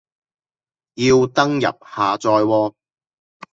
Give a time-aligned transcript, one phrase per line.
[0.95, 2.73] 要登入下載喎